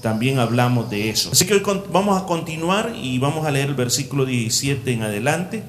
[0.00, 1.32] también hablamos de eso.
[1.32, 5.62] Así que hoy vamos a continuar y vamos a leer el versículo 17 en adelante.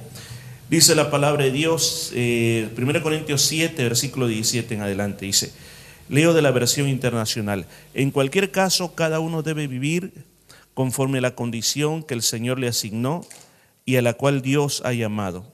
[0.69, 5.51] Dice la palabra de Dios, eh, 1 Corintios 7, versículo 17 en adelante, dice,
[6.07, 10.13] leo de la versión internacional, en cualquier caso cada uno debe vivir
[10.73, 13.25] conforme a la condición que el Señor le asignó
[13.83, 15.53] y a la cual Dios ha llamado.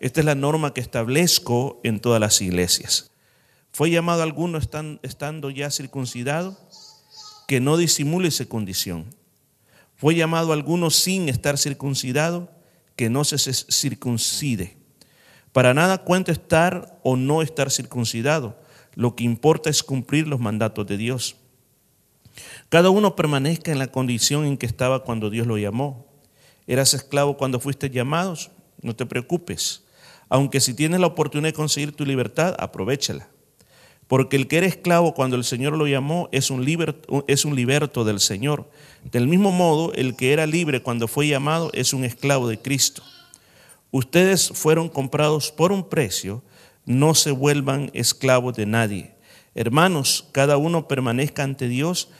[0.00, 3.12] Esta es la norma que establezco en todas las iglesias.
[3.70, 6.58] ¿Fue llamado alguno estando ya circuncidado?
[7.50, 9.06] Que no disimule esa condición.
[9.96, 12.48] Fue llamado a algunos sin estar circuncidado,
[12.94, 14.76] que no se circuncide.
[15.50, 18.56] Para nada cuenta estar o no estar circuncidado.
[18.94, 21.34] Lo que importa es cumplir los mandatos de Dios.
[22.68, 26.06] Cada uno permanezca en la condición en que estaba cuando Dios lo llamó.
[26.68, 28.52] ¿Eras esclavo cuando fuiste llamados?
[28.80, 29.82] No te preocupes.
[30.28, 33.28] Aunque si tienes la oportunidad de conseguir tu libertad, aprovechala.
[34.10, 38.68] Porque el que era esclavo cuando el Señor lo llamó es un, liberto, del Señor.
[39.04, 43.04] Del mismo modo, el que era libre cuando fue llamado es un esclavo de Cristo.
[43.92, 46.42] Ustedes fueron comprados por un precio,
[46.86, 49.14] no se vuelvan esclavos de nadie.
[49.54, 52.10] Hermanos, cada uno permanezca ante Dios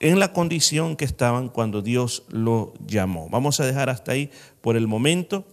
[0.00, 3.28] en la condición que estaban cuando Dios lo llamó.
[3.30, 5.44] Vamos a dejar hasta ahí por el momento,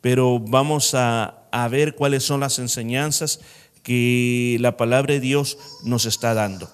[0.00, 3.40] pero vamos a ver cuáles son las enseñanzas
[3.84, 6.72] que la palabra de Dios nos está dando.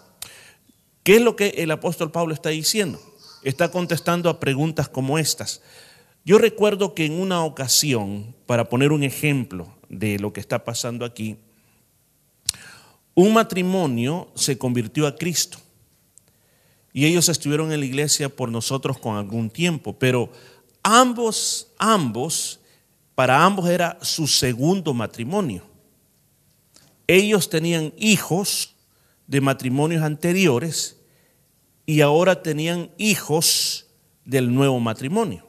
[1.02, 2.98] ¿Qué es lo que el apóstol Pablo está diciendo?
[3.42, 5.60] Está contestando a preguntas como estas.
[6.24, 11.04] Yo recuerdo que en una ocasión, para poner un ejemplo de lo que está pasando
[11.04, 11.36] aquí,
[13.14, 15.58] un matrimonio se convirtió a Cristo.
[16.92, 20.30] Y ellos estuvieron en la iglesia por nosotros con algún tiempo, pero
[20.82, 22.60] ambos, ambos,
[23.16, 25.69] para ambos era su segundo matrimonio
[27.16, 28.76] ellos tenían hijos
[29.26, 30.96] de matrimonios anteriores
[31.84, 33.86] y ahora tenían hijos
[34.24, 35.44] del nuevo matrimonio.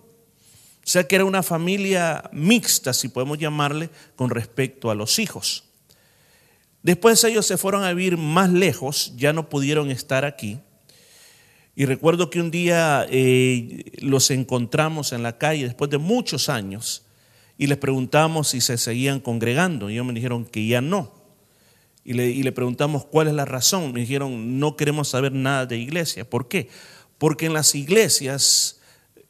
[0.83, 5.65] O sea que era una familia mixta, si podemos llamarle, con respecto a los hijos.
[6.81, 10.59] Después ellos se fueron a vivir más lejos, ya no pudieron estar aquí.
[11.75, 17.05] Y recuerdo que un día eh, los encontramos en la calle después de muchos años
[17.55, 19.91] y les preguntamos si se seguían congregando.
[19.91, 21.20] Y ellos me dijeron que ya no.
[22.03, 23.93] Y le, preguntamos cuál es la razón.
[23.93, 26.27] Me dijeron, no queremos saber nada de iglesia.
[26.27, 26.69] ¿Por qué?
[27.17, 28.79] Porque en las iglesias,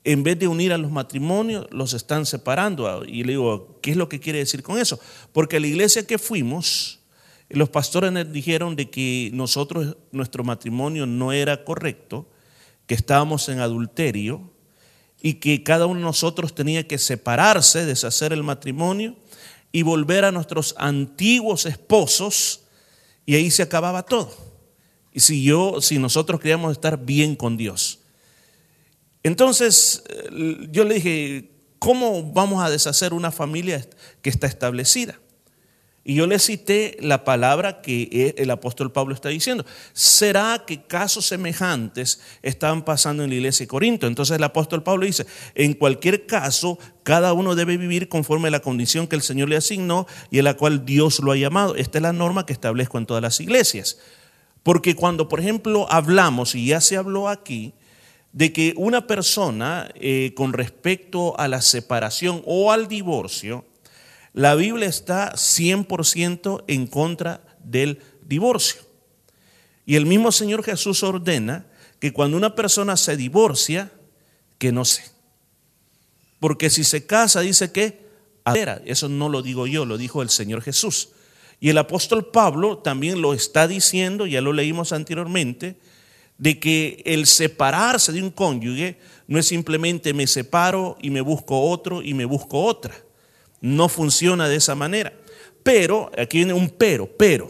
[0.04, 3.04] en vez de unir a los matrimonios, los están separando.
[3.06, 5.00] Y le digo, ¿qué es lo que quiere decir con eso?
[5.34, 7.00] Porque a la iglesia que fuimos,
[7.50, 12.30] los pastores nos dijeron de que nosotros, nuestro matrimonio no era correcto,
[12.88, 14.50] que estábamos en adulterio
[15.22, 19.18] y que cada uno de nosotros tenía que separarse, deshacer el matrimonio
[19.72, 22.64] y volver a nuestros antiguos esposos
[23.26, 24.32] y ahí se acababa todo.
[25.14, 28.00] Y si yo, si nosotros queríamos estar bien con Dios.
[29.24, 33.88] Entonces eh, yo le dije, ¿cómo vamos a deshacer una familia
[34.22, 35.20] que está establecida?
[36.04, 39.66] Y yo le cité la palabra que e, el apóstol Pablo está diciendo.
[39.94, 44.08] ¿Será que casos semejantes estaban pasando en la iglesia de Corinto?
[44.08, 48.62] Entonces el apóstol Pablo dice, en cualquier caso, cada uno debe vivir conforme a la
[48.62, 51.76] condición que el Señor le asignó y a la cual Dios lo ha llamado.
[51.76, 54.00] Esta es la norma que establezco en todas las iglesias.
[54.64, 57.74] Porque cuando, por ejemplo, hablamos, y ya se habló aquí,
[58.34, 63.66] de que una persona eh, con respecto a la separación o al divorcio,
[64.34, 68.82] la Biblia está 100% en contra del divorcio.
[69.86, 71.66] Y el mismo Señor Jesús ordena
[72.00, 73.92] que cuando una persona se divorcia,
[74.58, 75.04] que no se.
[76.40, 78.00] Porque si se casa, dice que
[78.44, 78.82] adera.
[78.86, 81.10] Eso no lo digo yo, lo dijo el Señor Jesús.
[81.60, 85.78] Y el apóstol Pablo también lo está diciendo, ya lo leímos anteriormente,
[86.38, 91.70] de que el separarse de un cónyuge no es simplemente me separo y me busco
[91.70, 92.96] otro y me busco otra.
[93.62, 95.14] No funciona de esa manera.
[95.64, 97.50] Pero, aquí viene un pero, pero.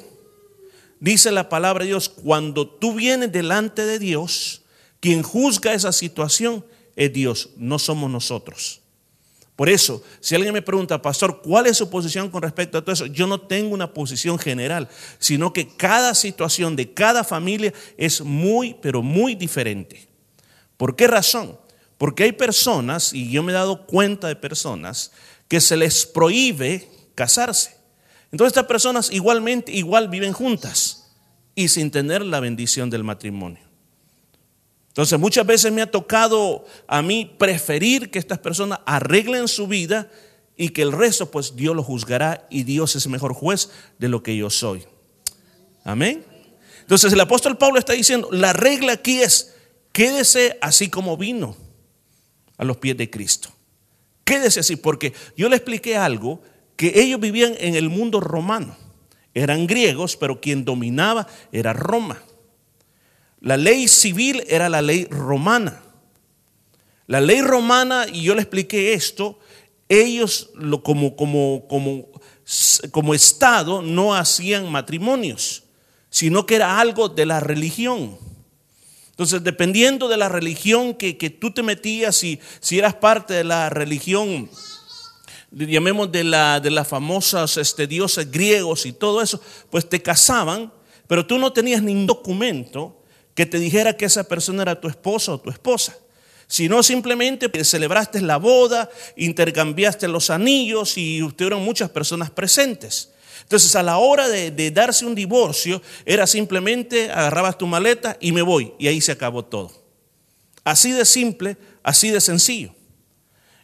[1.00, 4.62] Dice la palabra de Dios, cuando tú vienes delante de Dios,
[5.00, 6.64] quien juzga esa situación
[6.96, 8.82] es Dios, no somos nosotros.
[9.56, 12.94] Por eso, si alguien me pregunta, pastor, ¿cuál es su posición con respecto a todo
[12.94, 13.06] eso?
[13.06, 18.76] Yo no tengo una posición general, sino que cada situación de cada familia es muy,
[18.82, 20.08] pero muy diferente.
[20.78, 21.60] ¿Por qué razón?
[21.98, 25.12] Porque hay personas, y yo me he dado cuenta de personas,
[25.52, 27.76] que se les prohíbe casarse.
[28.32, 31.10] Entonces estas personas igualmente, igual viven juntas
[31.56, 33.60] y sin tener la bendición del matrimonio.
[34.88, 40.10] Entonces muchas veces me ha tocado a mí preferir que estas personas arreglen su vida
[40.56, 44.24] y que el resto pues Dios lo juzgará y Dios es mejor juez de lo
[44.24, 44.86] que yo soy.
[45.84, 46.24] Amén.
[46.80, 49.54] Entonces el apóstol Pablo está diciendo, la regla aquí es,
[49.92, 51.58] quédese así como vino
[52.56, 53.52] a los pies de Cristo.
[54.24, 56.42] Quédese así, porque yo le expliqué algo,
[56.76, 58.76] que ellos vivían en el mundo romano.
[59.34, 62.22] Eran griegos, pero quien dominaba era Roma.
[63.40, 65.82] La ley civil era la ley romana.
[67.08, 69.40] La ley romana, y yo le expliqué esto,
[69.90, 72.08] ellos lo, como, como, como,
[72.92, 75.64] como Estado no hacían matrimonios
[76.12, 78.18] sino que era algo de la religión.
[79.22, 83.70] Entonces, dependiendo de la religión que, tú te metías, si, si eras parte de la
[83.70, 84.50] religión,
[85.52, 89.40] llamemos de, la, de las famosas este, dioses griegos y todo eso,
[89.70, 90.74] pues te casaban,
[91.06, 93.04] pero tú no tenías ningún documento
[93.36, 95.96] que te dijera que esa persona era tu esposo o tu esposa
[96.48, 103.11] sino simplemente celebraste la boda, intercambiaste los anillos y tuvieron muchas personas presentes.
[103.52, 108.42] Entonces a la hora de, darse un divorcio era simplemente agarrabas tu maleta y me
[108.42, 109.74] voy y ahí se acabó todo.
[110.64, 112.74] Así de simple, así de sencillo.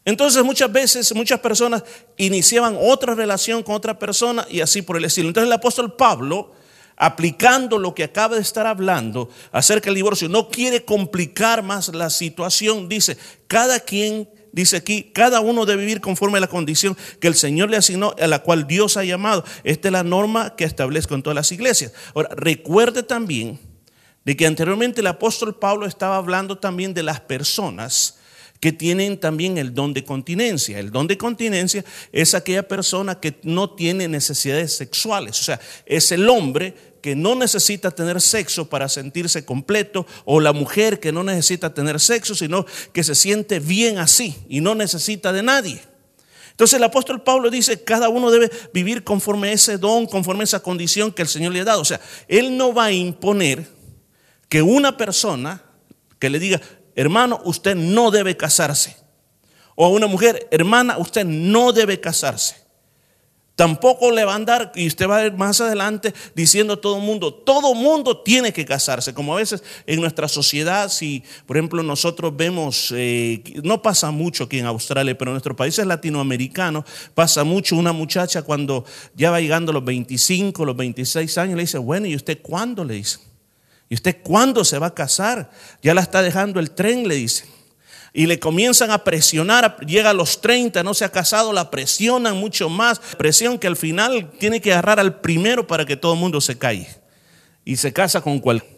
[0.03, 1.85] Entonces muchas veces muchas personas
[2.17, 5.29] iniciaban otra relación con otra persona y así por el estilo.
[5.29, 6.51] Entonces el apóstol Pablo,
[6.97, 12.09] aplicando lo que acaba de estar hablando acerca del divorcio, no quiere complicar más la
[12.09, 12.89] situación.
[12.89, 13.17] Dice,
[13.47, 14.27] cada quien
[14.57, 18.15] dice aquí, cada uno debe vivir conforme a la condición que el Señor le asignó,
[18.19, 19.45] a la cual Dios ha llamado.
[19.63, 21.93] Esta es la norma que establezco en todas las iglesias.
[22.15, 23.59] Ahora, recuerde también
[24.25, 28.17] de que anteriormente el apóstol Pablo estaba hablando también de las personas
[28.59, 30.79] que tienen también el don de continencia.
[30.79, 36.11] El don de continencia es aquella persona que no tiene necesidades sexuales, o sea, es
[36.11, 36.73] el hombre
[37.07, 42.01] que no necesita tener sexo para sentirse completo o la mujer que no necesita tener
[42.01, 45.81] sexo, sino que se siente bien así y no necesita de nadie.
[46.51, 50.43] Entonces el apóstol Pablo dice, cada uno debe vivir conforme a ese don, conforme a
[50.43, 51.79] esa condición que el Señor le ha dado.
[51.79, 53.65] O sea, Él no va a imponer
[54.49, 55.63] que una persona
[56.19, 56.59] que le diga,
[56.93, 58.97] hermano, usted no debe casarse.
[59.75, 62.66] O a una mujer, hermana, usted no debe casarse.
[63.57, 66.97] Tampoco le va a andar, y usted va a ver más adelante diciendo a todo
[66.97, 71.57] el mundo, todo mundo tiene que casarse, como a veces en nuestra sociedad, si por
[71.57, 76.85] ejemplo nosotros vemos, eh, no pasa mucho aquí en Australia, pero en nuestros países latinoamericanos
[77.15, 81.63] pasa mucho una muchacha cuando ya va llegando a los 25, los 26 años, le
[81.63, 82.85] dice, bueno, ¿y usted cuándo?
[82.85, 83.17] Le dice,
[83.89, 85.49] ¿y usted cuándo se va a casar?
[85.81, 87.56] Ya la está dejando el tren, le dice
[88.17, 92.35] y le comienzan a presionar, llega a los 30, no se ha casado, la presionan
[92.35, 96.19] mucho más, presión que al final tiene que agarrar al primero para que todo el
[96.19, 96.87] mundo se calle
[97.63, 98.76] y se casa con cualquiera.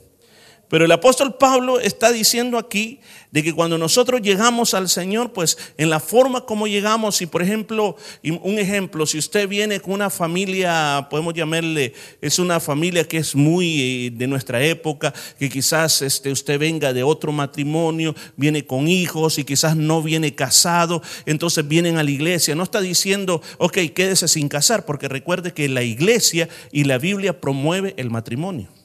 [0.69, 2.99] Pero el apóstol Pablo está diciendo aquí
[3.31, 7.41] de que cuando nosotros llegamos al Señor, pues en la forma como llegamos, si por
[7.41, 13.17] ejemplo, un ejemplo, si usted viene con una familia, podemos llamarle, es una familia que
[13.17, 18.65] es muy eh, de nuestra época, que quizás este, usted venga de otro matrimonio, viene
[18.65, 22.53] con hijos y quizás no viene casado, entonces vienen a la iglesia.
[22.53, 27.41] No está diciendo, ok, quédese sin casar, porque recuerde que la iglesia y la Biblia
[27.41, 28.78] promueve el matrimonio.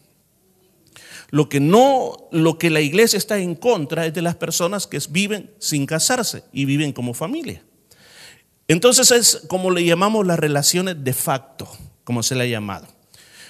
[1.34, 5.00] Lo que no, lo que la iglesia está en contra es de las personas que
[5.10, 7.60] viven sin casarse y viven como familia.
[8.69, 11.69] Entonces es como le llamamos las relaciones de facto,
[12.04, 12.86] como se le ha llamado.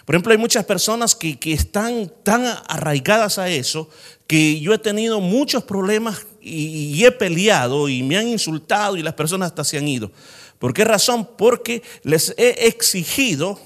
[0.06, 3.90] Por ejemplo, hay muchas personas que, están tan arraigadas a eso
[4.26, 9.02] que yo he tenido muchos problemas y, y, he peleado y me han insultado y
[9.02, 10.10] las personas hasta se han ido.
[10.58, 11.28] ¿Por qué razón?
[11.36, 13.60] Porque les he exigido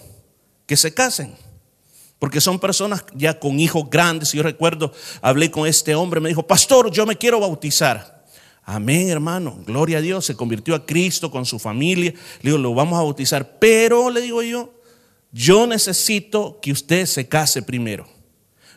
[0.66, 1.36] que se casen.
[2.18, 4.32] Porque son personas ya con hijos grandes.
[4.32, 8.24] Yo recuerdo, hablé con este hombre, me dijo, pastor, yo me quiero bautizar.
[8.64, 9.58] Amén, hermano.
[9.64, 10.26] Gloria a Dios.
[10.26, 12.12] Se convirtió a Cristo con su familia.
[12.42, 13.58] Le digo, lo vamos a bautizar.
[13.58, 14.74] Pero, le digo yo,
[15.32, 18.06] yo necesito que usted se case primero.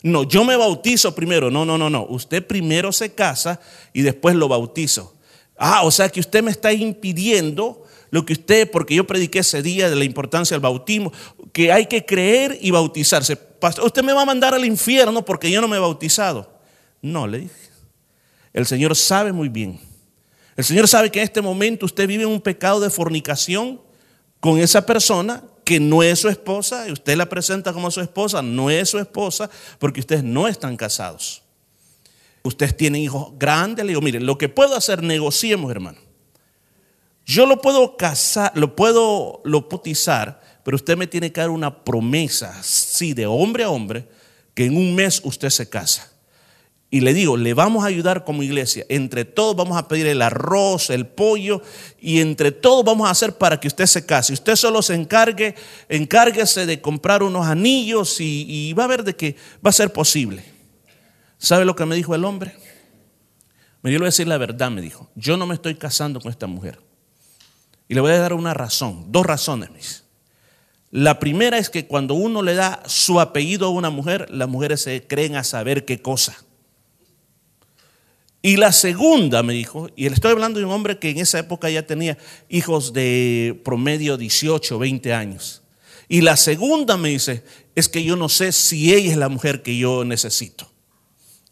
[0.04, 1.52] No, yo me bautizo primero.
[1.52, 2.06] No, no, no, no.
[2.08, 3.60] Usted primero se casa
[3.92, 5.16] y después lo bautizo.
[5.58, 7.81] Ah, o sea que usted me está impidiendo
[8.12, 11.12] lo que usted, porque yo prediqué ese día de la importancia del bautismo,
[11.54, 13.36] que hay que creer y bautizarse.
[13.36, 16.60] Pastor, usted me va a mandar al infierno porque yo no me he bautizado.
[17.02, 17.56] No, le dije.
[18.54, 19.80] El Señor sabe muy bien.
[20.58, 23.80] El Señor sabe que en este momento usted vive un pecado de fornicación
[24.42, 28.42] con esa persona que no es su esposa y usted la presenta como su esposa,
[28.42, 29.50] no es su esposa
[29.80, 31.44] porque ustedes no están casados.
[32.44, 36.11] Ustedes tienen hijos grandes, le digo, mire, lo que puedo hacer, negociemos, hermano.
[37.32, 41.86] Yo lo puedo casar, lo puedo lo bautizar, pero usted me tiene que dar una
[41.86, 44.06] promesa, sí, de hombre a hombre,
[44.54, 46.12] que en un mes usted se casa.
[46.90, 48.86] y le digo, le vamos a ayudar como iglesia.
[48.90, 51.62] Entre todos vamos a pedir el arroz, el pollo
[52.02, 54.34] y entre todos vamos a hacer para que usted se case.
[54.34, 55.56] Usted solo se encargue,
[55.88, 59.94] encárguese de comprar unos anillos y, y va a ver de que va a ser
[59.94, 60.44] posible.
[61.38, 62.58] ¿Sabe lo que me dijo el hombre?
[63.82, 65.10] Me dio a decir la verdad, me dijo.
[65.16, 66.91] Yo no me estoy casando con esta mujer.
[67.92, 69.70] Y le voy a dar una razón, dos razones.
[69.70, 70.06] Mis.
[70.92, 74.80] La primera es que cuando uno le da su apellido a una mujer, las mujeres
[74.80, 76.42] se creen a saber qué cosa.
[78.42, 81.40] Y la segunda, me dijo, y le estoy hablando de un hombre que en esa
[81.40, 82.18] época ya tenía
[82.48, 85.62] hijos de promedio 18, 20 años.
[86.08, 87.44] Y la segunda me dice,
[87.76, 90.72] es que yo no sé si ella es la mujer que yo necesito.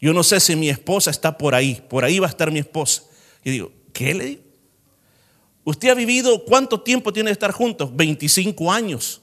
[0.00, 2.60] Yo no sé si mi esposa está por ahí, por ahí va a estar mi
[2.60, 3.02] esposa.
[3.44, 4.49] Y digo, ¿qué le digo?
[5.70, 7.94] Usted ha vivido, ¿cuánto tiempo tiene de estar juntos?
[7.94, 9.20] 25 años.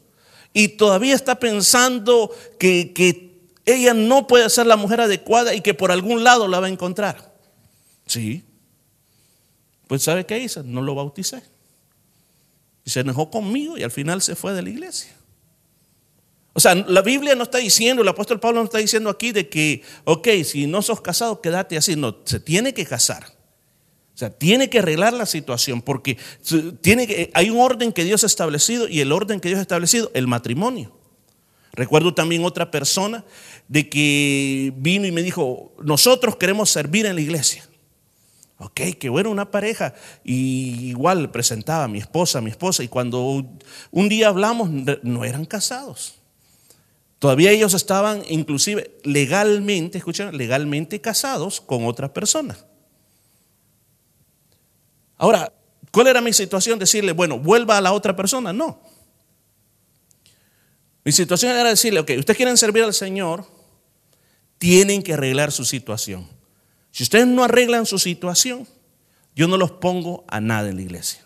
[0.54, 5.74] Y todavía está pensando que, que ella no puede ser la mujer adecuada y que
[5.74, 7.36] por algún lado la va a encontrar.
[8.06, 8.46] Sí.
[9.88, 10.64] Pues ¿sabe qué hice?
[10.64, 11.44] No lo bauticé.
[12.86, 15.12] Y se enojó conmigo y al final se fue de la iglesia.
[16.54, 19.50] O sea, la Biblia no está diciendo, el apóstol Pablo no está diciendo aquí de
[19.50, 21.98] que, ok, si no sos casado, quédate así.
[21.98, 23.37] No, se tiene que casar.
[24.18, 26.18] O sea, tiene que arreglar la situación porque
[26.82, 29.62] tiene que, hay un orden que Dios ha establecido y el orden que Dios ha
[29.62, 30.98] establecido, el matrimonio.
[31.74, 33.24] Recuerdo también otra persona
[33.68, 37.70] de que vino y me dijo, nosotros queremos servir en la iglesia.
[38.58, 39.94] Ok, qué bueno, una pareja.
[40.24, 42.82] Y igual presentaba a mi esposa, a mi esposa.
[42.82, 43.46] Y cuando
[43.92, 44.72] un día hablamos,
[45.04, 46.16] no eran casados.
[47.20, 52.58] Todavía ellos estaban inclusive legalmente, escuchen, legalmente casados con otra persona.
[55.18, 55.52] Ahora,
[55.92, 56.80] ¿cuál era mi situación?
[56.80, 58.54] Decirle, bueno, vuelva a la otra persona.
[58.54, 58.80] No.
[61.04, 63.46] Mi situación era decirle, ok, ustedes quieren servir al Señor,
[64.58, 66.28] tienen que arreglar su situación.
[66.92, 68.68] Si ustedes no arreglan su situación,
[69.36, 71.26] yo no los pongo a nada en la iglesia.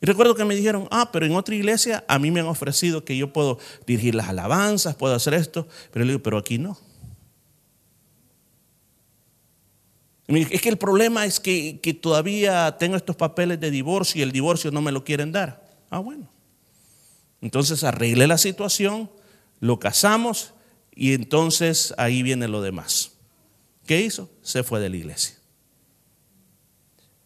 [0.00, 3.04] Y recuerdo que me dijeron, ah, pero en otra iglesia a mí me han ofrecido
[3.04, 6.78] que yo puedo dirigir las alabanzas, puedo hacer esto, pero le digo, pero aquí no.
[10.26, 14.70] Es que el problema es que, todavía tengo estos papeles de divorcio y el divorcio
[14.70, 15.62] no me lo quieren dar.
[15.90, 16.28] Ah, bueno.
[17.42, 19.10] Entonces arreglé la situación,
[19.60, 20.54] lo casamos
[20.94, 23.12] y entonces ahí viene lo demás.
[23.86, 24.30] ¿Qué hizo?
[24.40, 25.36] Se fue de la iglesia.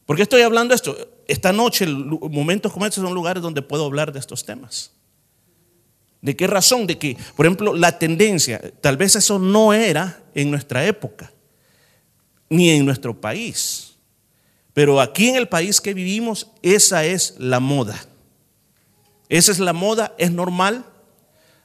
[0.07, 0.97] ¿Por qué estoy hablando de esto?
[1.29, 4.91] Esta noche, momentos como estos son lugares donde puedo hablar de estos temas.
[6.21, 6.87] ¿De qué razón?
[6.87, 11.31] De que, por ejemplo, la tendencia, tal vez eso no era en nuestra época,
[12.49, 13.97] ni en nuestro país.
[14.73, 17.99] Pero aquí en el país que vivimos, esa es la moda.
[19.29, 20.85] Esa es la moda, es normal.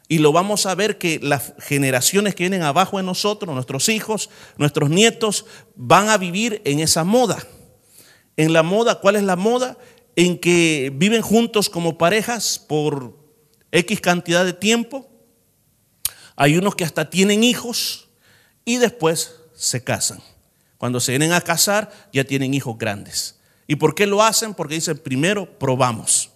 [0.07, 4.29] Y lo vamos a ver que las generaciones que vienen abajo de nosotros, nuestros hijos,
[4.57, 7.45] nuestros nietos, van a vivir en esa moda.
[8.35, 9.77] En la moda, ¿cuál es la moda?
[10.15, 13.17] En que viven juntos como parejas por
[13.71, 15.07] X cantidad de tiempo.
[16.35, 18.09] Hay unos que hasta tienen hijos
[18.65, 20.21] y después se casan.
[20.83, 23.37] Cuando se vienen a casar ya tienen hijos grandes.
[23.67, 24.53] ¿Y por qué lo hacen?
[24.53, 26.29] Porque dicen, primero probamos.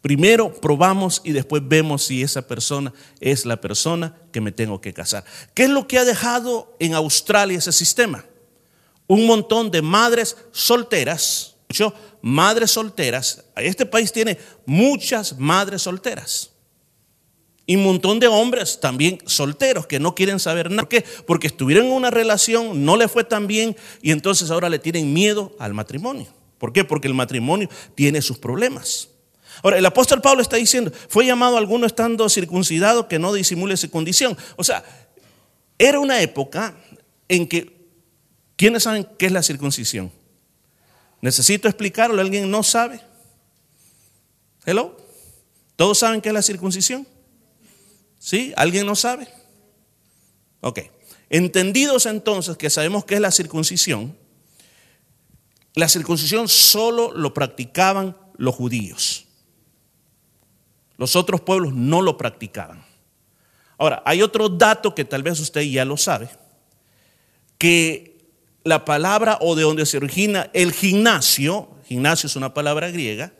[0.00, 4.94] Primero probamos y después vemos si esa persona es la persona que me tengo que
[4.94, 5.26] casar.
[5.52, 8.24] ¿Qué es lo que ha dejado en Australia ese sistema?
[9.06, 11.56] Un montón de madres solteras,
[12.22, 13.44] madres solteras.
[13.56, 16.50] Este país tiene muchas madres solteras.
[17.70, 20.82] Y un montón de hombres también solteros que no quieren saber nada.
[20.82, 21.04] ¿Por qué?
[21.24, 25.12] Porque estuvieron en una relación, no le fue tan bien y entonces ahora le tienen
[25.12, 26.26] miedo al matrimonio.
[26.58, 26.82] ¿Por qué?
[26.84, 29.10] Porque el matrimonio tiene sus problemas.
[29.62, 33.88] Ahora, el apóstol Pablo está diciendo, fue llamado alguno estando circuncidado que no disimule su
[33.88, 34.36] condición.
[34.56, 34.82] O sea,
[35.78, 36.74] era una época
[37.28, 37.86] en que,
[38.56, 40.10] ¿quiénes saben qué es la circuncisión?
[41.20, 42.20] ¿Necesito explicarlo?
[42.20, 43.00] ¿Alguien no sabe?
[44.66, 44.96] ¿Hello?
[45.76, 47.06] ¿Todos saben qué es la circuncisión?
[48.20, 48.52] ¿Sí?
[48.56, 49.26] ¿Alguien no sabe?
[50.60, 50.80] Ok.
[51.30, 54.16] Entendidos entonces que sabemos qué es la circuncisión,
[55.74, 59.26] la circuncisión solo lo practicaban los judíos.
[60.98, 62.84] Los otros pueblos no lo practicaban.
[63.78, 66.28] Ahora, hay otro dato que tal vez usted ya lo sabe,
[67.56, 68.18] que
[68.64, 73.32] la palabra o de donde se origina el gimnasio, gimnasio es una palabra griega,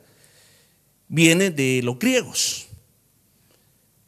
[1.08, 2.69] viene de los griegos.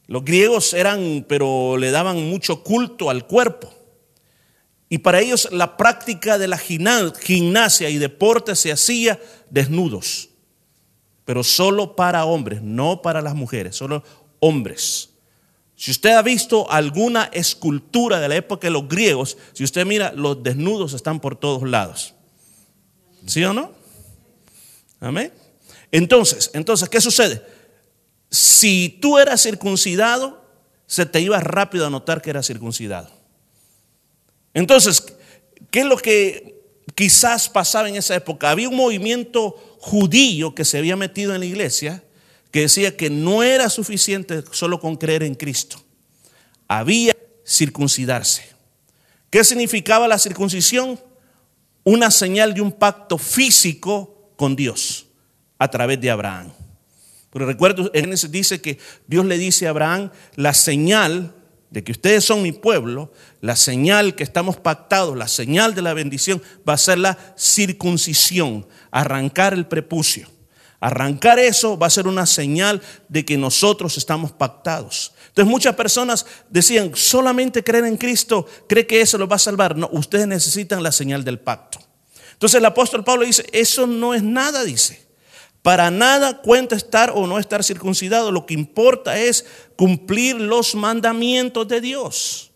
[0.07, 3.73] Los griegos eran, pero le daban mucho culto al cuerpo.
[4.89, 9.19] Y para ellos la práctica de la gimnasia y deporte se hacía
[9.49, 10.29] desnudos
[11.25, 14.03] pero solo para hombres, no para las mujeres, solo
[14.39, 15.09] hombres.
[15.75, 20.13] Si usted ha visto alguna escultura de la época de los griegos, si usted mira,
[20.15, 22.13] los desnudos están por todos lados.
[23.25, 23.71] ¿Sí o no?
[24.99, 25.31] Amén.
[25.91, 27.41] Entonces, entonces, ¿qué sucede?
[28.33, 30.43] Si tú eras circuncidado,
[30.87, 33.11] se te iba rápido a notar que eras circuncidado.
[34.55, 35.05] Entonces,
[35.69, 36.59] ¿qué es lo que
[36.95, 38.49] quizás pasaba en esa época?
[38.49, 42.03] Había un movimiento judío que se había metido en la iglesia
[42.49, 45.77] que decía que no era suficiente solo con creer en Cristo.
[46.67, 48.49] Había circuncidarse.
[49.29, 50.99] ¿Qué significaba la circuncisión?
[51.83, 55.05] Una señal de un pacto físico con Dios
[55.59, 56.51] a través de Abraham.
[57.33, 61.33] Pero recuerdo, Génesis dice que Dios le dice a Abraham, la señal
[61.71, 63.11] de que ustedes son mi pueblo,
[63.41, 68.67] la señal que estamos pactados, la señal de la bendición va a ser la circuncisión,
[68.91, 70.29] arrancar el prepucio.
[70.79, 75.13] Arrancar eso va a ser una señal de que nosotros estamos pactados.
[75.29, 79.75] Entonces muchas personas decían, solamente creer en Cristo, cree que eso lo va a salvar.
[79.75, 81.79] No, ustedes necesitan la señal del pacto.
[82.33, 85.02] Entonces el apóstol Pablo dice, eso no es nada, dice.
[85.63, 88.31] Para nada cuenta estar o no estar circuncidado.
[88.31, 92.51] Lo que importa es cumplir los mandamientos de Dios.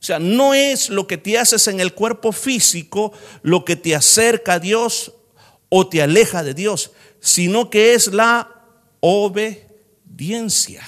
[0.00, 3.94] O sea, no es lo que te haces en el cuerpo físico lo que te
[3.96, 5.12] acerca a Dios
[5.70, 8.50] o te aleja de Dios, sino que es la
[9.00, 10.82] obediencia.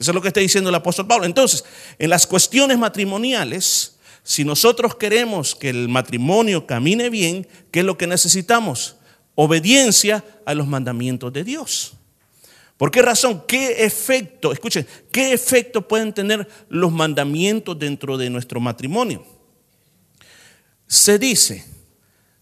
[0.00, 1.26] Eso es lo que está diciendo el apóstol Pablo.
[1.26, 1.64] Entonces,
[2.00, 7.96] en las cuestiones matrimoniales, si nosotros queremos que el matrimonio camine bien, ¿qué es lo
[7.96, 8.96] que necesitamos?
[9.42, 11.94] Obediencia a los mandamientos de Dios.
[12.76, 13.42] ¿Por qué razón?
[13.48, 14.52] ¿Qué efecto?
[14.52, 19.24] Escuchen, ¿qué efecto pueden tener los mandamientos dentro de nuestro matrimonio?
[20.86, 21.64] Se dice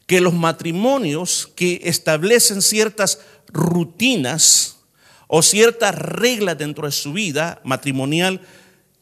[0.08, 4.78] que los matrimonios que establecen ciertas rutinas
[5.28, 8.40] o ciertas reglas dentro de su vida matrimonial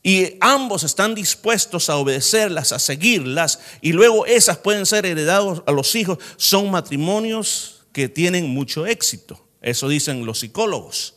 [0.02, 5.72] y ambos están dispuestos a obedecerlas, a seguirlas, y luego esas pueden ser heredadas a
[5.72, 9.42] los hijos, son matrimonios que tienen mucho éxito.
[9.62, 11.14] Eso dicen los psicólogos.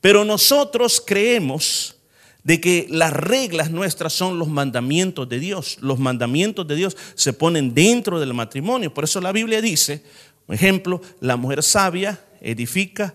[0.00, 1.94] Pero nosotros creemos
[2.42, 5.78] de que las reglas nuestras son los mandamientos de Dios.
[5.80, 8.92] Los mandamientos de Dios se ponen dentro del matrimonio.
[8.92, 10.02] Por eso la Biblia dice,
[10.46, 13.14] por ejemplo, la mujer sabia edifica.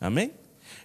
[0.00, 0.32] Amén.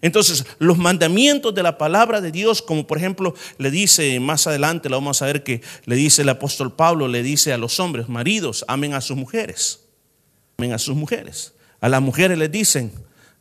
[0.01, 4.89] Entonces, los mandamientos de la palabra de Dios, como por ejemplo le dice más adelante,
[4.89, 8.09] lo vamos a ver que le dice el apóstol Pablo, le dice a los hombres,
[8.09, 9.85] maridos, amen a sus mujeres.
[10.59, 11.53] A sus mujeres.
[11.79, 12.91] A las mujeres les dicen,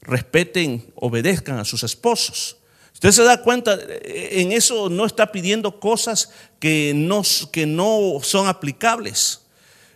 [0.01, 2.57] respeten, obedezcan a sus esposos.
[2.95, 8.47] Usted se da cuenta, en eso no está pidiendo cosas que no, que no son
[8.47, 9.41] aplicables.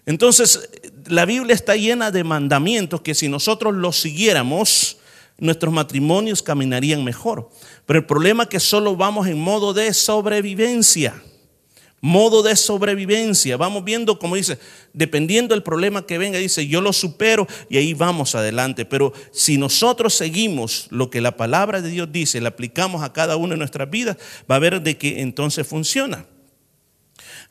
[0.04, 0.68] Entonces,
[1.06, 4.98] la Biblia está llena de mandamientos que si nosotros los siguiéramos,
[5.38, 7.50] nuestros matrimonios caminarían mejor.
[7.86, 11.22] Pero el problema es que solo vamos en modo de sobrevivencia
[12.02, 13.56] modo de sobrevivencia.
[13.56, 14.58] Vamos viendo, como dice,
[14.92, 18.84] dependiendo del problema que venga, dice, yo lo supero y ahí vamos adelante.
[18.84, 23.36] Pero si nosotros seguimos lo que la palabra de Dios dice, le aplicamos a cada
[23.36, 24.18] una de nuestras vidas,
[24.50, 26.26] va a ver de que entonces funciona.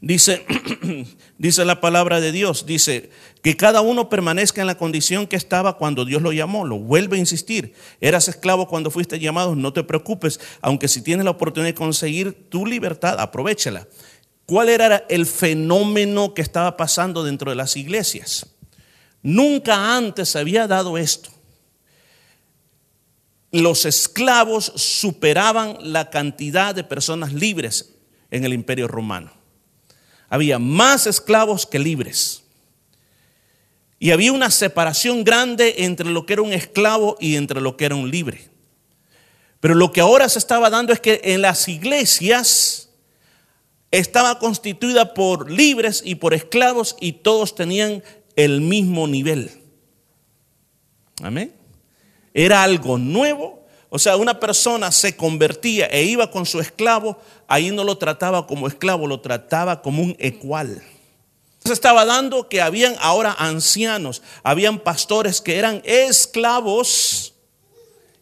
[0.02, 0.44] Dice,
[1.38, 3.12] dice la palabra de Dios, dice
[3.44, 6.66] que cada uno permanezca en la condición que estaba cuando Dios lo llamó.
[6.66, 7.74] Lo vuelve a insistir.
[8.02, 12.50] Eras esclavo cuando fuiste llamado, no te preocupes, aunque si tienes la oportunidad de conseguir
[12.50, 13.88] tu libertad, aprovechala.
[14.52, 18.48] ¿Cuál era el fenómeno que estaba pasando dentro de las iglesias?
[19.24, 21.30] Nunca antes se había dado esto.
[23.54, 27.94] Los esclavos superaban la cantidad de personas libres
[28.30, 29.32] en el imperio romano.
[30.28, 32.44] Había más esclavos que libres.
[34.00, 37.86] Y había una separación grande entre lo que era un esclavo y entre lo que
[37.86, 38.50] era un libre.
[39.62, 42.90] Pero lo que ahora se estaba dando es que en las iglesias
[43.92, 48.04] estaba constituida por libres y por esclavos y todos tenían
[48.36, 49.52] el mismo nivel.
[51.22, 51.54] Amén.
[52.34, 53.66] Era algo nuevo.
[53.90, 58.48] O sea, una persona se convertía e iba con su esclavo, ahí no lo trataba
[58.48, 60.82] como esclavo, lo trataba como un ecual.
[61.66, 67.34] Se estaba dando que habían ahora ancianos, habían pastores que eran esclavos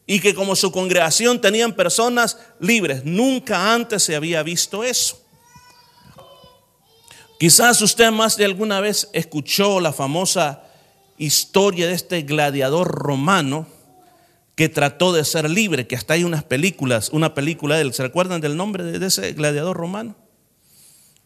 [0.08, 3.06] y que como su congregación tenían personas libres.
[3.06, 5.22] Nunca antes se había visto eso.
[7.40, 10.62] Quizás usted más de alguna vez escuchó la famosa
[11.18, 13.66] historia de este gladiador romano
[14.56, 18.04] que trató de ser libre, que hasta hay unas películas, una película de él, ¿se
[18.04, 20.16] recuerdan del nombre de ese gladiador romano?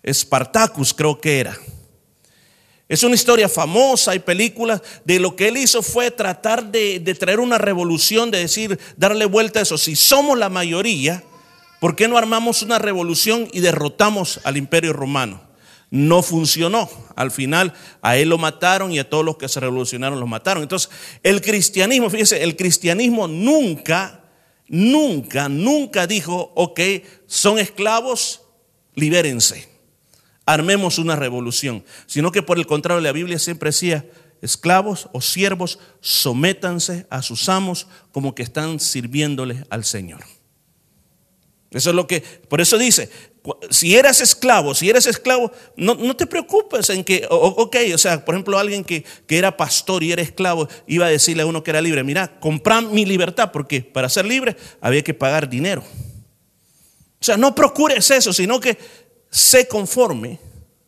[0.08, 1.58] Spartacus creo que era.
[2.88, 7.15] Es una historia famosa, hay películas, de lo que él hizo fue tratar de, de
[7.15, 9.78] traer una revolución, de decir, darle vuelta a eso.
[9.78, 11.23] Si somos la mayoría,
[11.84, 15.53] ¿Por qué no armamos una revolución y derrotamos al imperio romano?
[15.94, 16.90] No funcionó.
[17.16, 20.64] Al final a él lo mataron y a todos los que se revolucionaron los mataron.
[20.64, 20.90] Entonces,
[21.22, 24.24] el cristianismo, fíjese, el cristianismo nunca,
[24.68, 26.80] nunca, nunca dijo, ok,
[27.28, 28.42] son esclavos,
[28.96, 29.70] libérense,
[30.48, 31.86] armemos una revolución.
[32.08, 34.04] Sino que por el contrario, la Biblia siempre decía,
[34.42, 40.24] esclavos o siervos, sométanse a sus amos como que están sirviéndole al Señor.
[41.70, 43.12] Eso es lo que, por eso dice,
[43.70, 48.36] si eras esclavo, si eres esclavo, no, te preocupes en que, ok, o sea, por
[48.36, 51.72] ejemplo, alguien que, que, era pastor y era esclavo, iba a decirle a uno que
[51.72, 55.84] era libre, mira, compra mi libertad, porque para ser libre había que pagar dinero.
[57.20, 58.78] O sea, no procures eso, sino que
[59.30, 60.40] sé conforme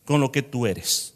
[0.05, 1.15] con lo que tú eres.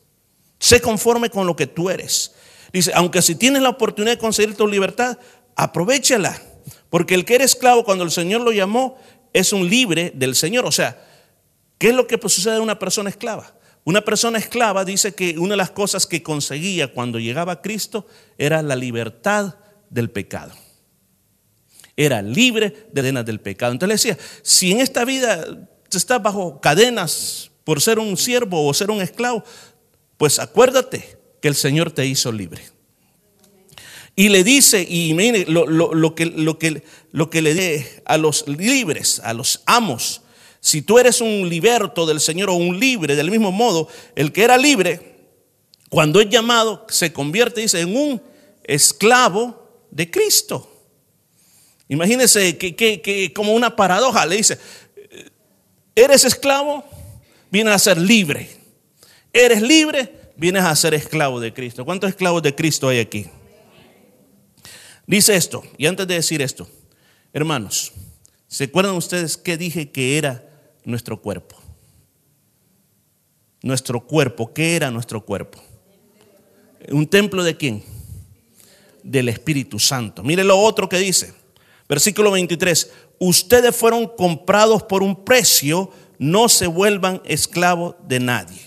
[0.60, 2.34] Sé conforme con lo que tú eres.
[2.73, 5.17] Dice, aunque si tienes la oportunidad de conseguir tu libertad,
[5.56, 6.41] aprovechala.
[6.89, 8.97] Porque el que era esclavo cuando el Señor lo llamó,
[9.34, 10.65] es un libre del Señor.
[10.65, 11.08] O sea,
[11.79, 13.55] ¿qué es lo que sucede a una persona esclava?
[13.83, 18.05] Una persona esclava dice que una de las cosas que conseguía cuando llegaba a Cristo
[18.37, 19.55] era la libertad
[19.89, 20.53] del pecado.
[21.97, 23.71] Era libre de cadenas del pecado.
[23.71, 28.73] Entonces le decía, si en esta vida estás bajo cadenas por ser un siervo o
[28.73, 29.43] ser un esclavo,
[30.17, 32.61] pues acuérdate que el Señor te hizo libre.
[34.15, 38.47] Y le dice, y mire, lo, que, lo, que, lo que le dé a los
[38.47, 40.21] libres, a los amos,
[40.59, 44.43] si tú eres un liberto del Señor o un libre, del mismo modo, el que
[44.43, 45.09] era libre,
[45.89, 48.21] cuando es llamado, se convierte, dice, en un
[48.63, 50.69] esclavo de Cristo.
[51.87, 54.59] Imagínese que, que, como una paradoja, le dice,
[55.95, 56.83] eres esclavo,
[57.49, 58.49] vienes a ser libre.
[59.33, 61.85] Eres libre, vienes a ser esclavo de Cristo.
[61.85, 63.25] ¿Cuántos esclavos de Cristo hay aquí?
[65.07, 66.69] Dice esto, y antes de decir esto,
[67.33, 67.93] hermanos,
[68.47, 70.48] ¿se acuerdan ustedes qué dije que era
[70.83, 71.55] nuestro cuerpo?
[73.61, 75.59] Nuestro cuerpo, ¿qué era nuestro cuerpo?
[76.89, 77.83] ¿Un templo de quién?
[79.03, 80.23] Del Espíritu Santo.
[80.23, 81.33] Mire lo otro que dice,
[81.87, 88.61] versículo 23, ustedes fueron comprados por un precio, no se vuelvan esclavos de nadie.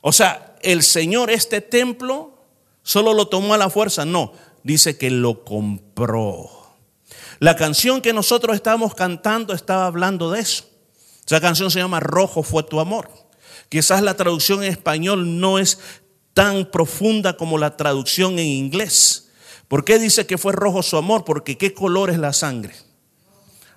[0.00, 2.38] O sea, el Señor este templo
[2.82, 6.50] solo lo tomó a la fuerza, no dice que lo compró.
[7.38, 10.64] La canción que nosotros estábamos cantando estaba hablando de eso.
[11.32, 13.08] Esa canción se llama Rojo fue tu amor.
[13.70, 15.78] Quizás la traducción en español no es
[16.34, 19.30] tan profunda como la traducción en inglés.
[19.66, 21.24] ¿Por qué dice que fue rojo su amor?
[21.24, 22.74] Porque ¿qué color es la sangre?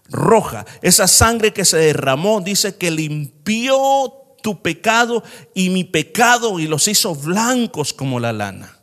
[0.09, 0.65] Roja.
[0.81, 4.11] Esa sangre que se derramó dice que limpió
[4.43, 8.74] tu pecado y mi pecado y los hizo blancos como la lana.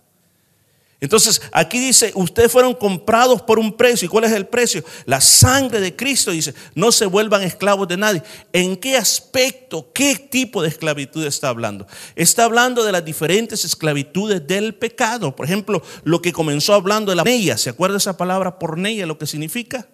[1.03, 4.07] Entonces aquí dice, ustedes fueron comprados por un precio.
[4.07, 4.85] ¿Y cuál es el precio?
[5.05, 8.23] La sangre de Cristo dice, no se vuelvan esclavos de nadie.
[8.53, 11.89] ¿En qué aspecto, qué tipo de esclavitud está hablando?
[12.15, 15.35] Está hablando de las diferentes esclavitudes del pecado.
[15.35, 17.59] Por ejemplo, lo que comenzó hablando de la porneia.
[17.59, 19.89] ¿Se acuerda esa palabra porneia, lo que significa?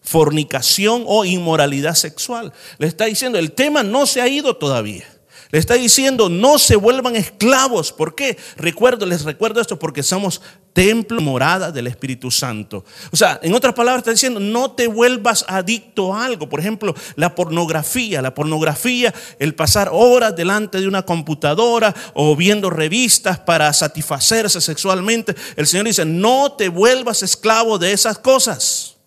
[0.00, 2.54] Fornicación o inmoralidad sexual.
[2.78, 5.04] Le está diciendo, el tema no se ha ido todavía.
[5.52, 7.92] Le está diciendo, no se vuelvan esclavos.
[7.92, 8.38] ¿Por qué?
[8.56, 10.40] Recuerdo, les recuerdo esto porque somos
[10.72, 12.84] templo, morada del Espíritu Santo.
[13.10, 16.48] O sea, en otras palabras está diciendo, no te vuelvas adicto a algo.
[16.48, 18.22] Por ejemplo, la pornografía.
[18.22, 25.34] La pornografía, el pasar horas delante de una computadora o viendo revistas para satisfacerse sexualmente.
[25.56, 28.98] El Señor dice, no te vuelvas esclavo de esas cosas.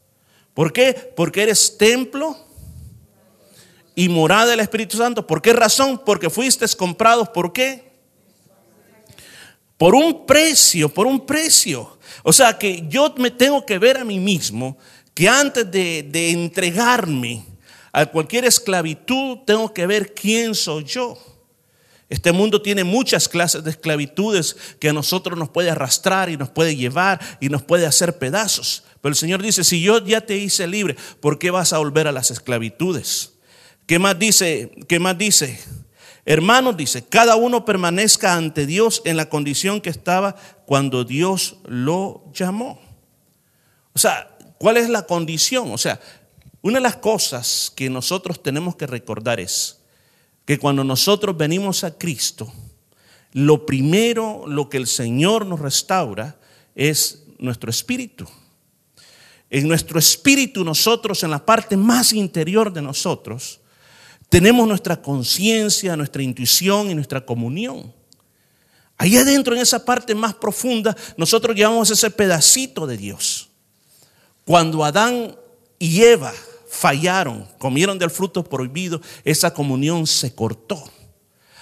[0.54, 1.14] ¿Por qué?
[1.16, 2.38] Porque eres templo
[3.96, 5.26] y morada del Espíritu Santo.
[5.26, 6.02] ¿Por qué razón?
[6.04, 7.30] Porque fuiste comprados.
[7.30, 7.92] ¿Por qué?
[9.78, 11.98] Por un precio, por un precio.
[12.24, 14.78] O sea que yo me tengo que ver a mí mismo
[15.14, 17.46] que antes de, de entregarme
[17.92, 21.18] a cualquier esclavitud, tengo que ver quién soy yo.
[22.10, 26.50] Este mundo tiene muchas clases de esclavitudes que a nosotros nos puede arrastrar y nos
[26.50, 28.84] puede llevar y nos puede hacer pedazos.
[29.02, 32.08] Pero el Señor dice, si yo ya te hice libre, ¿por qué vas a volver
[32.08, 33.33] a las esclavitudes?
[33.86, 34.72] ¿Qué más dice?
[34.88, 35.60] ¿Qué más dice?
[36.26, 42.24] Hermanos, dice, cada uno permanezca ante Dios en la condición que estaba cuando Dios lo
[42.34, 42.80] llamó.
[43.94, 45.72] O sea, ¿cuál es la condición?
[45.72, 46.00] O sea,
[46.62, 49.82] una de las cosas que nosotros tenemos que recordar es
[50.46, 52.52] que cuando nosotros venimos a Cristo,
[53.34, 56.38] lo primero, lo que el Señor nos restaura
[56.74, 58.26] es nuestro espíritu.
[59.50, 63.60] En nuestro espíritu nosotros, en la parte más interior de nosotros,
[64.34, 67.94] tenemos nuestra conciencia, nuestra intuición y nuestra comunión.
[68.98, 73.52] Ahí adentro, en esa parte más profunda, nosotros llevamos ese pedacito de Dios.
[74.44, 75.36] Cuando Adán
[75.78, 76.34] y Eva
[76.68, 80.84] fallaron, comieron del fruto prohibido, esa comunión se cortó.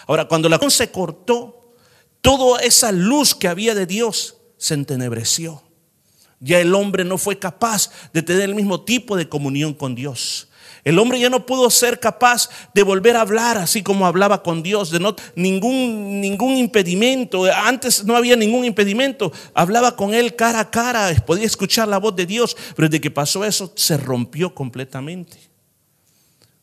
[0.08, 1.74] Ahora, cuando la comunión se cortó,
[2.22, 5.62] toda esa luz que había de Dios se entenebreció.
[6.40, 10.48] Ya el hombre no fue capaz de tener el mismo tipo de comunión con Dios.
[10.84, 14.64] El hombre ya no pudo ser capaz de volver a hablar así como hablaba con
[14.64, 17.46] Dios, de no ningún ningún impedimento.
[17.46, 19.32] Antes no había ningún impedimento.
[19.54, 23.12] Hablaba con él cara a cara, podía escuchar la voz de Dios, pero desde que
[23.12, 25.52] pasó eso se rompió completamente.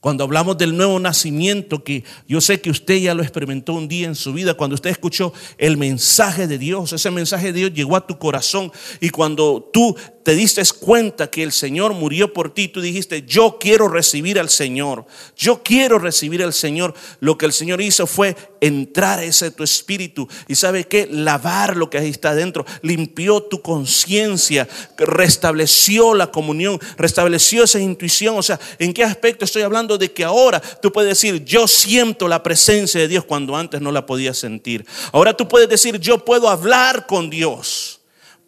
[0.01, 4.07] Cuando hablamos del nuevo nacimiento, que yo sé que usted ya lo experimentó un día
[4.07, 7.97] en su vida, cuando usted escuchó el mensaje de Dios, ese mensaje de Dios llegó
[7.97, 9.97] a tu corazón y cuando tú
[10.29, 14.51] te diste cuenta que el Señor murió por ti, tú dijiste, yo quiero recibir al
[14.51, 15.07] Señor,
[15.39, 16.93] yo quiero recibir al Señor.
[17.21, 21.79] Lo que el Señor hizo fue entrar a ese tu espíritu y sabe que lavar
[21.79, 28.37] lo que ahí está dentro, limpió tu conciencia, restableció la comunión, restableció esa intuición.
[28.37, 29.97] O sea, ¿en qué aspecto estoy hablando?
[29.97, 33.93] De que ahora tú puedes decir, yo siento la presencia de Dios cuando antes no
[33.93, 34.85] la podía sentir.
[35.11, 37.98] Ahora tú puedes decir, yo puedo hablar con Dios.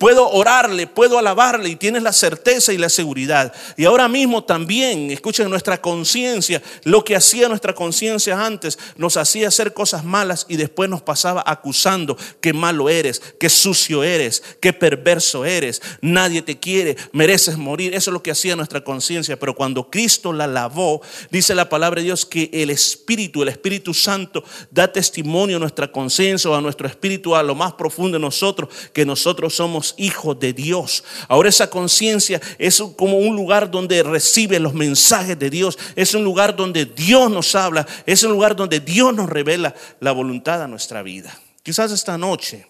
[0.01, 3.53] Puedo orarle, puedo alabarle y tienes la certeza y la seguridad.
[3.77, 9.49] Y ahora mismo también, escuchen nuestra conciencia, lo que hacía nuestra conciencia antes, nos hacía
[9.49, 14.73] hacer cosas malas y después nos pasaba acusando que malo eres, que sucio eres, que
[14.73, 17.95] perverso eres, nadie te quiere, mereces morir.
[17.95, 19.39] Eso es lo que hacía nuestra conciencia.
[19.39, 23.93] Pero cuando Cristo la lavó, dice la palabra de Dios que el Espíritu, el Espíritu
[23.93, 28.23] Santo, da testimonio a nuestra conciencia o a nuestro espíritu, a lo más profundo de
[28.23, 31.05] nosotros, que nosotros somos hijos de Dios.
[31.29, 35.79] Ahora esa conciencia es como un lugar donde recibe los mensajes de Dios.
[35.96, 37.87] Es un lugar donde Dios nos habla.
[38.07, 41.38] Es un lugar donde Dios nos revela la voluntad a nuestra vida.
[41.62, 42.66] Quizás esta noche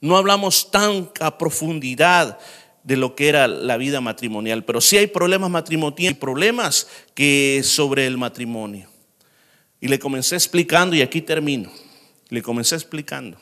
[0.00, 2.38] no hablamos tan a profundidad
[2.84, 8.06] de lo que era la vida matrimonial, pero sí hay problemas matrimoniales, problemas que sobre
[8.06, 8.88] el matrimonio.
[9.80, 11.70] Y le comencé explicando, y aquí termino,
[12.28, 13.38] le comencé explicando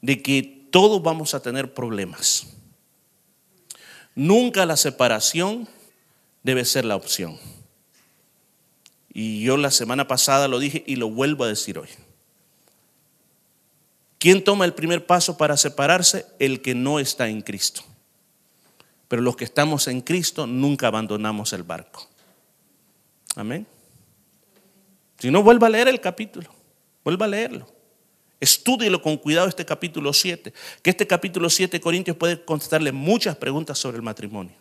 [0.00, 2.46] de que todos vamos a tener problemas.
[4.16, 5.68] Nunca la separación
[6.42, 7.38] debe ser la opción.
[9.12, 11.90] Y yo la semana pasada lo dije y lo vuelvo a decir hoy.
[14.18, 16.24] ¿Quién toma el primer paso para separarse?
[16.38, 17.82] El que no está en Cristo.
[19.08, 22.08] Pero los que estamos en Cristo nunca abandonamos el barco.
[23.36, 23.66] Amén.
[25.18, 26.50] Si no, vuelva a leer el capítulo.
[27.04, 27.81] Vuelva a leerlo.
[28.42, 30.52] Estúdielo con cuidado este capítulo 7,
[30.82, 34.56] que este capítulo 7 de Corintios puede contestarle muchas preguntas sobre el matrimonio.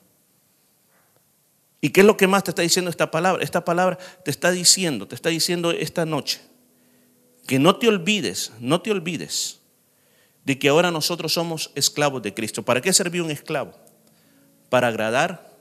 [1.81, 3.43] ¿Y qué es lo que más te está diciendo esta palabra?
[3.43, 6.41] Esta palabra te está diciendo, te está diciendo esta noche,
[7.47, 9.61] que no te olvides, no te olvides
[10.45, 12.61] de que ahora nosotros somos esclavos de Cristo.
[12.61, 13.73] ¿Para qué servía un esclavo?
[14.69, 15.57] Para agradar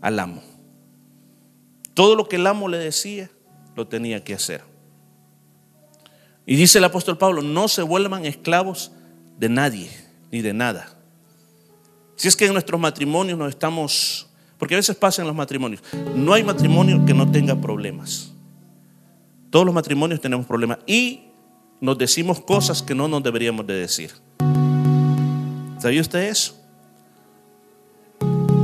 [0.00, 0.42] al amo.
[1.92, 3.28] Todo lo que el amo le decía,
[3.76, 4.69] lo tenía que hacer.
[6.50, 8.90] Y dice el apóstol Pablo, no se vuelvan esclavos
[9.38, 9.88] de nadie
[10.32, 10.96] ni de nada.
[12.16, 15.80] Si es que en nuestros matrimonios nos estamos, porque a veces pasa en los matrimonios,
[16.16, 18.32] no hay matrimonio que no tenga problemas.
[19.50, 21.28] Todos los matrimonios tenemos problemas y
[21.80, 24.10] nos decimos cosas que no nos deberíamos de decir.
[25.78, 26.60] ¿Sabía usted eso?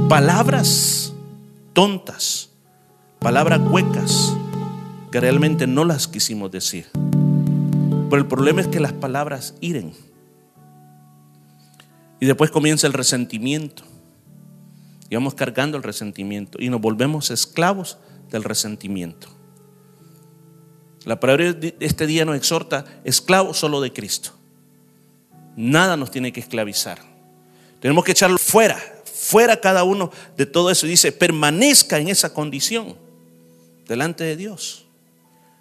[0.09, 1.15] Palabras
[1.73, 2.51] tontas,
[3.21, 4.35] palabras huecas
[5.13, 6.89] que realmente no las quisimos decir.
[8.09, 9.93] Pero el problema es que las palabras hiren.
[12.21, 13.83] Y después comienza el resentimiento.
[15.11, 16.59] Y vamos cargando el resentimiento.
[16.61, 17.99] Y nos volvemos esclavos
[18.31, 19.29] del resentimiento.
[21.05, 24.31] La palabra de este día nos exhorta, esclavos solo de Cristo.
[25.57, 26.99] Nada nos tiene que esclavizar.
[27.81, 30.87] Tenemos que echarlo fuera, fuera cada uno de todo eso.
[30.87, 32.97] Y dice, permanezca en esa condición
[33.87, 34.87] delante de Dios.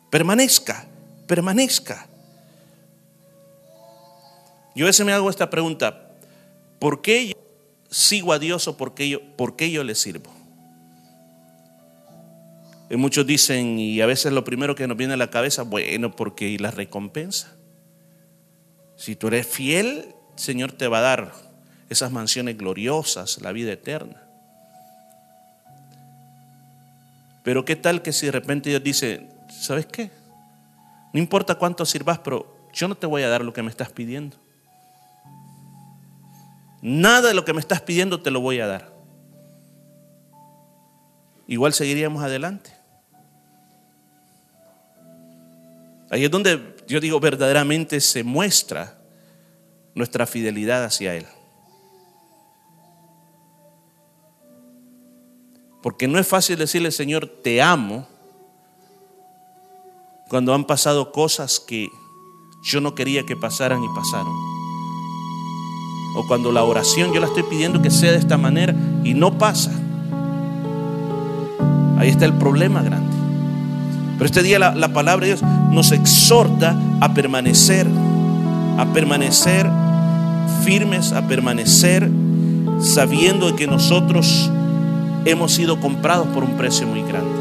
[0.10, 0.88] Permanezca,
[1.28, 2.08] permanezca.
[4.76, 6.10] Yo a veces me hago esta pregunta,
[6.80, 7.34] ¿por qué yo
[7.90, 9.22] sigo a Dios o por qué yo,
[9.58, 10.30] yo le sirvo?
[12.90, 16.16] Y muchos dicen, y a veces lo primero que nos viene a la cabeza, bueno,
[16.16, 17.56] porque la recompensa.
[18.98, 21.34] Si tú eres fiel, el Señor te va a dar
[21.90, 24.22] esas mansiones gloriosas, la vida eterna.
[27.44, 30.12] Pero qué tal que si de repente Dios dice, ¿sabes qué?
[31.14, 33.90] No importa cuánto sirvas, pero yo no te voy a dar lo que me estás
[33.92, 34.45] pidiendo.
[36.88, 38.94] Nada de lo que me estás pidiendo te lo voy a dar.
[41.48, 42.72] Igual seguiríamos adelante.
[46.12, 49.00] Ahí es donde yo digo verdaderamente se muestra
[49.96, 51.26] nuestra fidelidad hacia Él.
[55.82, 58.08] Porque no es fácil decirle, Señor, te amo,
[60.30, 61.90] cuando han pasado cosas que
[62.64, 64.65] yo no quería que pasaran y pasaron.
[66.16, 68.74] O cuando la oración yo la estoy pidiendo que sea de esta manera
[69.04, 69.72] y no pasa.
[71.98, 73.16] Ahí está el problema grande.
[74.14, 77.86] Pero este día la, la palabra de Dios nos exhorta a permanecer,
[78.78, 79.70] a permanecer
[80.64, 82.10] firmes, a permanecer
[82.80, 84.50] sabiendo que nosotros
[85.26, 87.32] hemos sido comprados por un precio muy grande.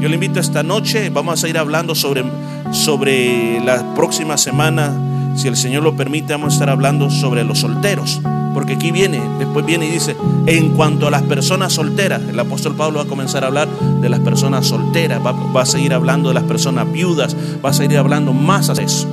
[0.00, 2.24] Yo le invito esta noche, vamos a ir hablando sobre,
[2.72, 4.92] sobre la próxima semana,
[5.38, 8.20] si el Señor lo permite, vamos a estar hablando sobre los solteros.
[8.54, 12.74] Porque aquí viene, después viene y dice, en cuanto a las personas solteras, el apóstol
[12.74, 13.68] Pablo va a comenzar a hablar
[14.00, 17.98] de las personas solteras, va, a seguir hablando de las personas viudas, va a seguir
[17.98, 19.06] hablando más de eso.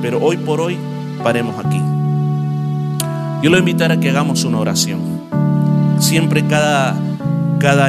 [0.00, 0.78] Pero hoy por hoy,
[1.22, 1.82] paremos aquí.
[3.42, 5.00] Yo lo invitaré a que hagamos una oración.
[5.98, 6.96] Siempre cada,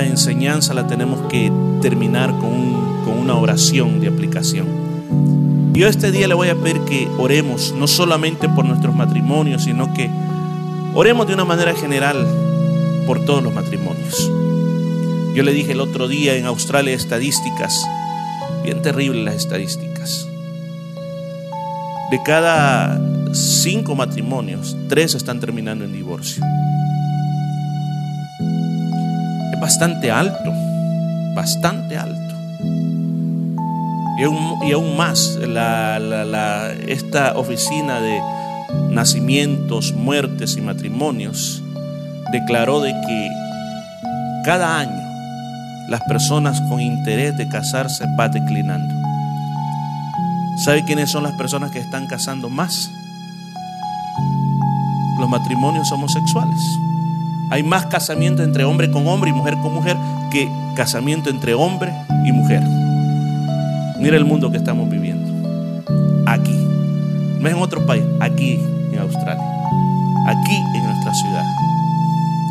[0.04, 1.50] enseñanza la tenemos que
[1.82, 4.79] terminar con una oración de aplicación.
[5.74, 9.94] Yo este día le voy a pedir que oremos, no solamente por nuestros matrimonios, sino
[9.94, 10.10] que
[10.94, 12.28] oremos de una manera general
[13.06, 14.30] por todos los matrimonios.
[15.36, 17.88] Yo le dije el otro día en Australia estadísticas,
[18.64, 20.28] bien terribles las estadísticas.
[22.12, 23.00] De cada
[23.34, 26.44] cinco matrimonios, tres están terminando en divorcio.
[29.54, 30.52] Es bastante alto,
[31.36, 32.29] bastante alto.
[34.20, 35.40] Y aún, más,
[36.88, 38.22] esta oficina de
[38.90, 41.64] nacimientos, muertes y matrimonios
[42.34, 43.30] declaró de que
[44.44, 45.02] cada año
[45.88, 48.94] las personas con interés de casarse va declinando.
[50.66, 52.92] ¿Sabe quiénes son las personas que están casando más?
[55.18, 56.60] Los matrimonios homosexuales.
[57.52, 59.96] Hay más casamiento entre hombre con hombre y mujer con mujer
[60.30, 61.94] que casamiento entre hombre
[62.26, 62.79] y mujer.
[64.00, 65.28] Mira el mundo que estamos viviendo.
[66.26, 66.56] Aquí.
[67.40, 68.60] No es en otro país, aquí
[68.94, 69.44] en Australia.
[70.26, 71.44] Aquí en nuestra ciudad.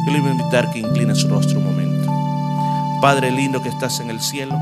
[0.06, 2.10] Yo le voy a invitar que incline su rostro un momento.
[3.00, 4.54] Padre lindo que estás en el cielo.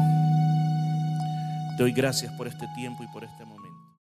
[1.77, 3.46] Te doy gracias por este tiempo y por este.